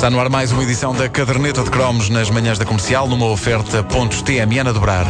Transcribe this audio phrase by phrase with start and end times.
[0.00, 3.26] Está no ar mais uma edição da Caderneta de Cromos nas manhãs da comercial, numa
[3.26, 5.04] oferta pontos TMN a dobrar.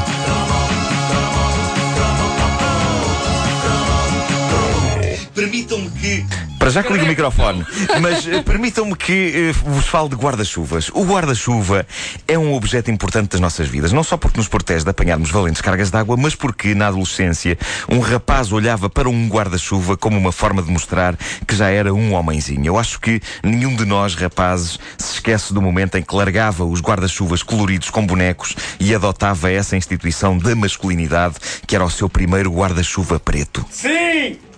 [5.33, 6.50] Permitam-me que.
[6.71, 7.67] Para já que ligo o microfone,
[8.01, 10.89] mas eh, permitam-me que eh, vos fale de guarda-chuvas.
[10.95, 11.85] O guarda-chuva
[12.29, 15.61] é um objeto importante das nossas vidas, não só porque nos protege de apanharmos valentes
[15.61, 20.31] cargas de água, mas porque, na adolescência, um rapaz olhava para um guarda-chuva como uma
[20.31, 22.67] forma de mostrar que já era um homenzinho.
[22.67, 26.81] Eu acho que nenhum de nós, rapazes, se esquece do momento em que largava os
[26.81, 31.35] guarda-chuvas coloridos com bonecos e adotava essa instituição da masculinidade
[31.67, 33.67] que era o seu primeiro guarda-chuva preto.
[33.73, 34.50] Sim!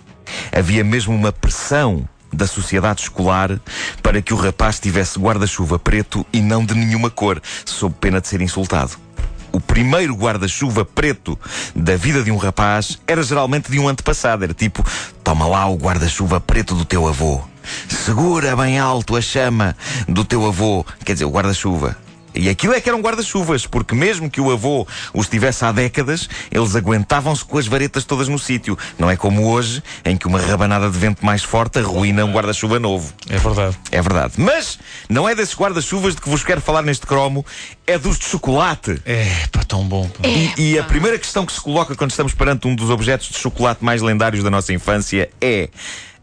[0.51, 3.59] Havia mesmo uma pressão da sociedade escolar
[4.01, 8.27] para que o rapaz tivesse guarda-chuva preto e não de nenhuma cor, sob pena de
[8.27, 8.93] ser insultado.
[9.51, 11.37] O primeiro guarda-chuva preto
[11.75, 14.43] da vida de um rapaz era geralmente de um antepassado.
[14.43, 14.83] Era tipo:
[15.23, 17.39] toma lá o guarda-chuva preto do teu avô.
[17.87, 19.77] Segura bem alto a chama
[20.09, 20.83] do teu avô.
[21.05, 21.95] Quer dizer, o guarda-chuva.
[22.35, 26.29] E aquilo é que eram guarda-chuvas, porque mesmo que o avô os tivesse há décadas,
[26.51, 28.77] eles aguentavam-se com as varetas todas no sítio.
[28.97, 32.79] Não é como hoje, em que uma rabanada de vento mais forte arruína um guarda-chuva
[32.79, 33.13] novo.
[33.29, 33.77] É verdade.
[33.91, 34.33] É verdade.
[34.37, 37.45] Mas não é desses guarda-chuvas de que vos quero falar neste cromo,
[37.85, 39.01] é dos de chocolate.
[39.05, 40.07] É, pá, tão bom.
[40.07, 40.27] pá.
[40.27, 43.37] E, e a primeira questão que se coloca quando estamos perante um dos objetos de
[43.37, 45.69] chocolate mais lendários da nossa infância é: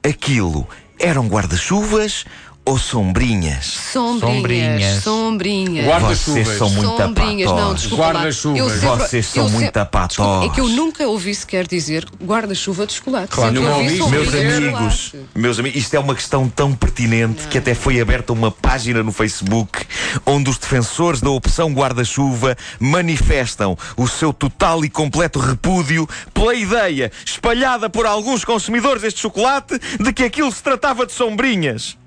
[0.03, 2.25] aquilo eram guarda-chuvas
[2.71, 3.67] ou sombrinhas?
[3.93, 5.03] Sombrinhas.
[5.03, 5.03] Sombrinhas.
[5.03, 5.87] Sombrinhas.
[5.87, 6.47] Guarda-chuvas.
[6.47, 8.05] Vocês são muito Sombrinhas, não, desculpa.
[8.05, 8.81] Guarda-chuvas.
[8.81, 9.73] Vocês são muito.
[9.73, 13.29] Desculpa, É que eu nunca ouvi sequer dizer guarda-chuva de chocolate.
[13.29, 17.49] Claro, Sempre nunca ouvi sombrinhas Meus amigos, meus amigos, isto é uma questão tão pertinente
[17.49, 19.85] que até foi aberta uma página no Facebook
[20.25, 27.11] onde os defensores da opção guarda-chuva manifestam o seu total e completo repúdio pela ideia,
[27.25, 31.99] espalhada por alguns consumidores deste chocolate, de que aquilo se tratava de sombrinhas.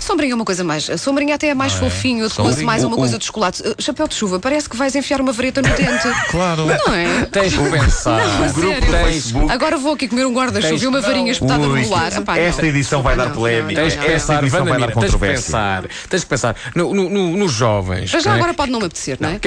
[0.00, 0.88] Sombrinha é uma coisa mais.
[0.88, 2.66] A sombrinha até é mais fofinho, adequa-se Sombrinha.
[2.66, 3.62] mais a uma O- coisa o- de chocolate.
[3.62, 6.08] Uh, Chapéu de chuva, parece que vais enfiar uma vareta no dente.
[6.30, 6.66] Claro.
[6.66, 7.24] Não é?
[7.30, 8.26] Tens que pensar.
[8.26, 9.04] Não, a grupo sério.
[9.06, 11.86] Facebook- Agora vou aqui comer um guarda-chuva e uma varinha espetada Ui, no.
[11.86, 12.42] Epá, não.
[12.42, 13.80] esta edição vai dar Não, polémica.
[13.82, 13.98] Tens que.
[14.00, 15.44] Esta pensar, edição vai dar Mira, tens que controvérsia.
[15.44, 15.84] pensar.
[16.08, 18.10] Tens que pensar no- no- no- nos jovens.
[18.12, 18.34] Mas já é?
[18.36, 19.38] agora pode não me apetecer, não é?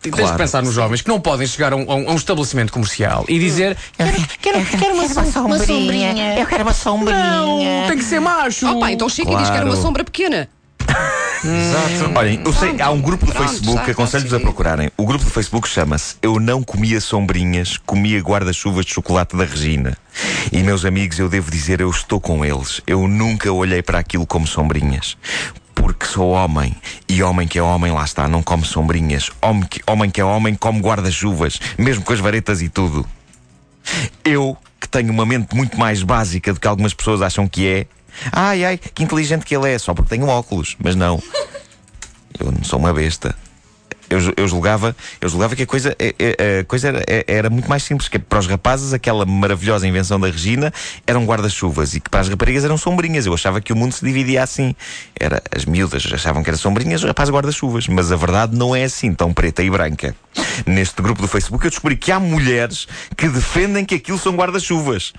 [0.00, 0.32] Te- tens Claro.
[0.32, 3.38] de pensar nos jovens que não podem chegar a um, a um- estabelecimento comercial e
[3.38, 6.38] dizer quero, quero, quero uma, som- uma sombrinha.
[6.38, 7.30] Eu quero uma sombrinha.
[7.30, 7.58] Não,
[7.88, 8.66] tem que ser macho.
[8.68, 9.82] Opa, então chega e diz que era uma Claro.
[9.82, 10.48] sombra pequena.
[12.16, 14.90] Olhem, eu sei, há um grupo do Pronto, Facebook, aconselho-vos a procurarem.
[14.96, 19.96] O grupo do Facebook chama-se Eu Não Comia Sombrinhas, Comia Guarda-Chuvas de Chocolate da Regina.
[20.50, 22.80] E, meus amigos, eu devo dizer, eu estou com eles.
[22.86, 25.16] Eu nunca olhei para aquilo como sombrinhas.
[25.86, 26.74] Porque sou homem.
[27.08, 29.30] E homem que é homem, lá está, não come sombrinhas.
[29.40, 31.60] Homem que, homem que é homem, come guarda-chuvas.
[31.78, 33.06] Mesmo com as varetas e tudo.
[34.24, 37.86] Eu, que tenho uma mente muito mais básica do que algumas pessoas acham que é.
[38.32, 40.74] Ai, ai, que inteligente que ele é, só porque tenho óculos.
[40.82, 41.22] Mas não.
[42.36, 43.36] Eu não sou uma besta.
[44.08, 47.50] Eu, eu julgava, eu julgava que a coisa, é- é- a coisa era, é- era
[47.50, 48.08] muito mais simples.
[48.08, 50.72] Que para os rapazes, aquela maravilhosa invenção da Regina
[51.06, 53.26] eram guarda-chuvas e que para as raparigas eram sombrinhas.
[53.26, 54.74] Eu achava que o mundo se dividia assim.
[55.18, 57.88] Era, as miúdas achavam que eram sombrinhas, os rapazes guarda-chuvas.
[57.88, 60.14] Mas a verdade não é assim, tão preta e branca.
[60.66, 62.86] Neste grupo do Facebook eu descobri que há mulheres
[63.16, 65.12] que defendem que aquilo são guarda-chuvas.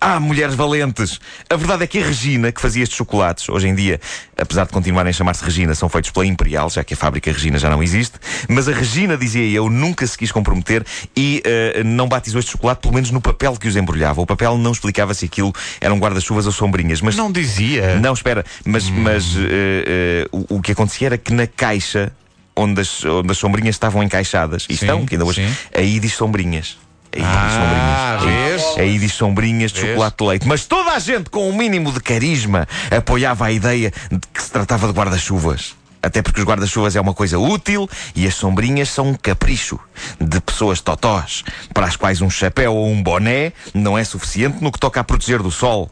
[0.00, 1.18] Há mulheres valentes.
[1.50, 4.00] A verdade é que a Regina, que fazia estes chocolates, hoje em dia,
[4.36, 7.58] apesar de continuarem a chamar-se Regina, são feitos pela Imperial, já que a fábrica Regina
[7.58, 8.16] já não existe.
[8.48, 10.84] Mas a Regina, dizia eu, nunca se quis comprometer
[11.16, 14.20] e eh, não batizou este chocolate, pelo menos no papel que os embrulhava.
[14.20, 17.00] O papel não explicava se aquilo eram guarda-chuvas ou sombrinhas.
[17.00, 17.98] Mas Não dizia.
[18.00, 22.12] não, espera, mas, mas eh, eh, o, o que acontecia era que na caixa
[22.56, 25.54] onde as, onde as sombrinhas estavam encaixadas, e Sim, estão, que ainda hoje, sim.
[25.74, 26.76] aí diz sombrinhas.
[27.14, 28.62] Aí Ah, diz sombrinhas.
[28.74, 28.78] vês?
[28.78, 29.92] Aí diz sombrinhas de Vês?
[29.92, 30.46] chocolate de leite.
[30.48, 34.50] Mas toda a gente com um mínimo de carisma apoiava a ideia de que se
[34.50, 35.74] tratava de guarda-chuvas.
[36.02, 39.78] Até porque os guarda-chuvas é uma coisa útil e as sombrinhas são um capricho
[40.20, 44.70] de pessoas totós, para as quais um chapéu ou um boné não é suficiente no
[44.70, 45.90] que toca a proteger do sol.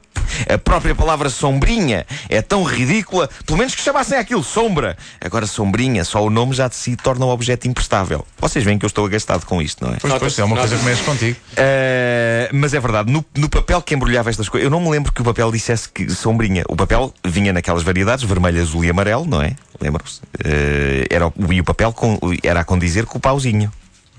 [0.53, 4.97] A própria palavra sombrinha é tão ridícula, pelo menos que chamassem aquilo sombra.
[5.21, 8.27] Agora, sombrinha, só o nome já de si torna o objeto imprestável.
[8.39, 9.97] Vocês veem que eu estou agastado com isto, não é?
[10.01, 11.37] Pois, pois, é uma coisa que mexe contigo.
[11.53, 15.13] Uh, mas é verdade, no, no papel que embrulhava estas coisas, eu não me lembro
[15.13, 16.65] que o papel dissesse que sombrinha.
[16.69, 19.55] O papel vinha naquelas variedades, vermelho, azul e amarelo, não é?
[19.81, 20.21] Lembram-se?
[20.21, 23.71] Uh, era, o- e o papel com- era a condizer com o pauzinho.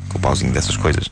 [0.09, 1.09] Com o pauzinho dessas coisas.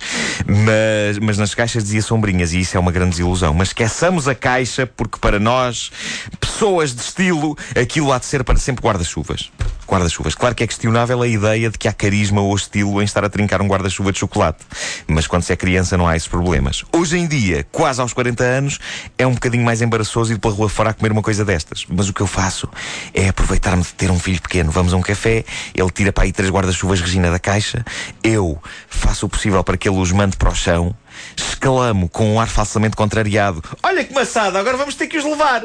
[0.48, 3.54] Mas, mas nas caixas dizia sombrinhas e isso é uma grande desilusão.
[3.54, 5.92] Mas esqueçamos a caixa porque para nós,
[6.40, 9.52] pessoas de estilo, aquilo há de ser para sempre guarda-chuvas.
[9.88, 10.34] Guarda-chuvas.
[10.34, 13.30] Claro que é questionável a ideia de que há carisma ou estilo em estar a
[13.30, 14.60] trincar um guarda-chuva de chocolate.
[15.08, 16.84] Mas quando se é criança não há esses problemas.
[16.92, 18.80] Hoje em dia, quase aos 40 anos,
[19.18, 21.86] é um bocadinho mais embaraçoso ir pela rua fora a comer uma coisa destas.
[21.88, 22.68] Mas o que eu faço
[23.14, 24.72] é aproveitar-me de ter um filho pequeno.
[24.72, 25.46] Vamos a um café,
[25.76, 27.86] ele tira para aí três guarda-chuvas Regina da caixa,
[28.24, 30.96] eu faço o possível para que ele os mande para o chão,
[31.36, 33.64] escalamo com um ar falsamente contrariado.
[33.84, 35.64] Olha que maçada, agora vamos ter que os levar.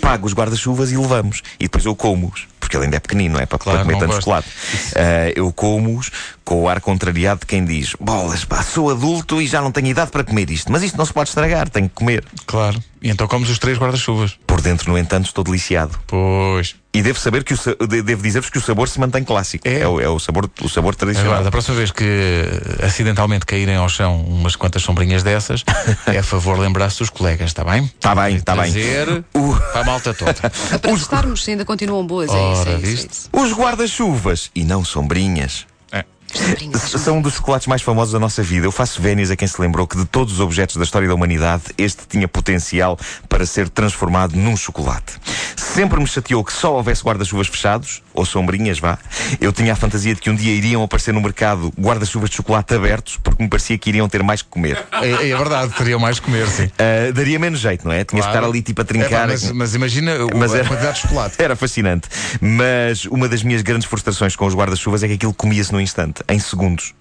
[0.00, 1.42] Pago os guarda-chuvas e levamos.
[1.58, 3.46] E depois eu como-os porque ele ainda é pequenino, não é?
[3.46, 4.20] Para, Claro, para comer tanto gosto.
[4.20, 4.48] chocolate.
[4.94, 6.08] Ah, eu como-os
[6.44, 9.88] com o ar contrariado de quem diz: Bolas, pá, sou adulto e já não tenho
[9.88, 10.70] idade para comer isto.
[10.70, 12.24] Mas isto não se pode estragar, tenho que comer.
[12.46, 12.80] Claro.
[13.02, 14.38] E então comes os três guarda-chuvas.
[14.46, 15.98] Por dentro, no entanto, estou deliciado.
[16.06, 16.76] Pois.
[16.92, 19.66] E devo saber que o devo dizer-vos que o sabor se mantém clássico.
[19.66, 19.86] É.
[19.86, 21.32] o, é o sabor, o sabor tradicional.
[21.34, 22.44] Agora, da próxima vez que
[22.82, 25.64] acidentalmente caírem ao chão umas quantas sombrinhas dessas,
[26.06, 27.84] é a favor lembrar-se dos colegas, está bem?
[27.84, 28.72] Está bem, está bem.
[29.34, 30.34] O- para a malta toda.
[30.80, 32.30] Para testarmos se ainda continuam boas.
[32.30, 33.28] É isso, Ora, é isso, é isso.
[33.32, 35.66] Os guarda-chuvas e não sombrinhas.
[36.34, 36.78] É.
[36.98, 38.66] São um dos chocolates mais famosos da nossa vida.
[38.66, 41.14] Eu faço vénias a quem se lembrou que de todos os objetos da história da
[41.14, 42.98] humanidade, este tinha potencial
[43.28, 45.14] para ser transformado num chocolate.
[45.56, 48.98] Sempre me chateou que só houvesse guarda-chuvas fechados, ou sombrinhas, vá.
[49.40, 52.74] Eu tinha a fantasia de que um dia iriam aparecer no mercado guarda-chuvas de chocolate
[52.74, 54.82] abertos, porque me parecia que iriam ter mais que comer.
[54.92, 56.70] É, é verdade, teriam mais que comer, sim.
[56.78, 58.04] Ah, daria menos jeito, não é?
[58.04, 58.38] Tinha de Claro.
[58.38, 59.10] estar ali tipo a É, trincar.
[59.10, 61.34] pá, mas, mas imagina o- Mas a era- quantidade de chocolate.
[61.40, 62.08] Era fascinante.
[62.40, 66.19] Mas uma das minhas grandes frustrações com os guarda-chuvas é que aquilo comia-se no instante,
[66.28, 66.94] em segundos.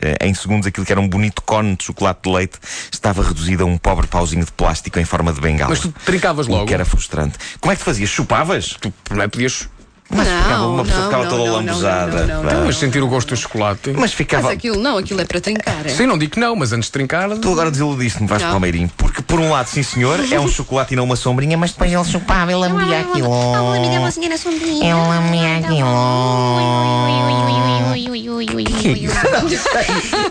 [0.00, 2.58] Eh, Em segundos, aquilo que era um bonito cone de chocolate de leite
[2.92, 5.70] estava reduzido a um pobre pauzinho de plástico em forma de bengala.
[5.70, 6.66] Mas tu trincavas O logo.
[6.66, 7.38] que era frustrante.
[7.60, 8.10] Como é que te fazias?
[8.10, 8.76] Chupavas?
[8.80, 9.68] Tu não é, podias.
[10.14, 12.26] Mas ficava, Não, uma pessoa não, ficava não, toda não, lambuzada.
[12.26, 12.66] não, não, não, pá.
[12.66, 13.94] Mas sentir o gosto do chocolate.
[13.96, 14.48] Mas ficava.
[14.48, 15.86] Mas aquilo não, aquilo é para trincar.
[15.86, 15.88] É?
[15.88, 17.30] Sim, não digo que não, mas antes de trincar.
[17.38, 18.50] Tu agora desiludiste-me, Vasco Não.
[18.50, 18.90] Palmeirinho.
[18.94, 21.90] Porque, por um lado, sim senhor, é um chocolate e não uma sombrinha, mas depois
[21.90, 23.26] ele chupava, ele lambia aquilo.
[23.26, 25.86] Ele lambia aquilo.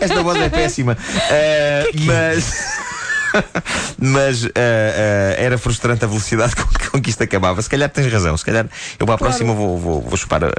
[0.00, 0.96] Esta voz é péssima.
[1.32, 2.52] Ah, mas.
[3.98, 7.60] mas ah, ah, era frustrante a velocidade com, com que isto acabava.
[7.62, 8.36] Se calhar tens razão.
[8.36, 8.66] Se calhar
[8.98, 10.50] eu para a próxima vou, vou, vou chupar ah,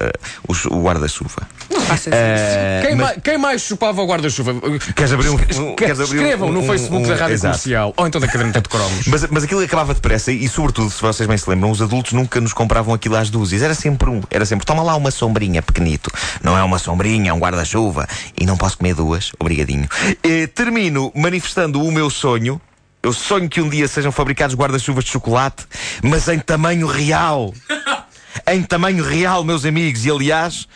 [0.47, 1.47] o, o guarda-chuva.
[1.93, 2.09] Isso.
[2.11, 4.53] Ah, Quem, mas- mais, quem mais chupava o guarda-chuva?
[4.95, 7.57] Queres abrir um- um- queres abrir um- Escrevam no um- Facebook um- da Rádio exato.
[7.59, 9.07] Comercial ou então da Caderneta de Cromos.
[9.07, 12.39] Mas, mas aquilo acabava depressa e, sobretudo, se vocês bem se lembram, os adultos nunca
[12.41, 13.61] nos compravam aquilo às dúzias.
[13.61, 14.21] Era sempre um.
[14.29, 16.09] Era sempre, toma lá uma sombrinha, pequenito.
[16.41, 18.07] Não é uma sombrinha, é um guarda-chuva.
[18.39, 19.31] E não posso comer duas.
[19.39, 19.87] Obrigadinho.
[20.23, 22.59] Eh, termino manifestando o meu sonho.
[23.01, 25.65] Eu sonho que um dia sejam fabricados guarda-chuvas de chocolate,
[26.01, 27.53] mas em tamanho real.
[28.47, 30.05] em tamanho real, meus amigos.
[30.05, 30.67] E, aliás,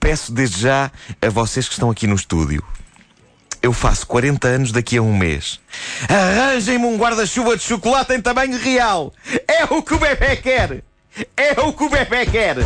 [0.00, 2.64] peço desde já a vocês que estão aqui no estúdio.
[3.62, 5.60] Eu faço 40 anos daqui a um mês.
[6.08, 9.12] Arranjem-me um guarda-chuva de chocolate em tamanho real.
[9.46, 10.82] É o que o bebê quer.
[11.36, 12.56] É o que o bebê quer.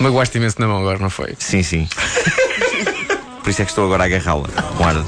[0.00, 1.36] Magoaste imenso na mão agora, não foi?
[1.38, 1.88] Sim, sim.
[3.42, 4.48] Por isso é que estou agora a agarrá-la.
[4.76, 5.04] Guarda.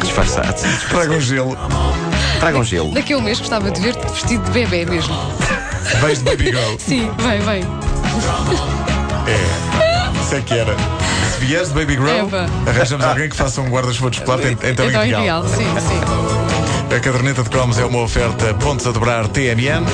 [0.00, 0.54] Disfarçado.
[0.88, 1.56] Traga um gelo.
[2.40, 2.92] Tragam gelo.
[2.92, 5.14] Daqui a um mês gostava de ver-te vestido de bebê mesmo.
[6.00, 6.76] Vais de Baby Girl.
[6.78, 7.62] Sim, vem, vem.
[9.26, 10.20] É.
[10.20, 10.74] Isso é que era.
[11.32, 12.46] Se vieres de Baby Girl, Eva.
[12.66, 15.22] arranjamos alguém que faça um guarda-chuva de chocolate em, em tamanho Então é real.
[15.22, 16.94] real, sim, sim.
[16.94, 19.84] A caderneta de cromos é uma oferta pontos a dobrar TMN.